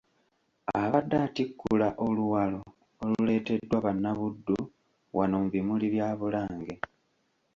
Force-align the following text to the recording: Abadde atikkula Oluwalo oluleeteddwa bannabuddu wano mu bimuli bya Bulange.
Abadde 0.81 1.17
atikkula 1.25 1.87
Oluwalo 2.07 2.61
oluleeteddwa 3.05 3.77
bannabuddu 3.85 4.57
wano 5.17 5.35
mu 5.41 5.47
bimuli 5.53 5.87
bya 5.93 6.09
Bulange. 6.19 6.75